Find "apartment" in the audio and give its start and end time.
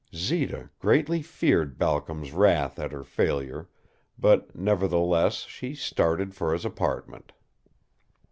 6.65-7.33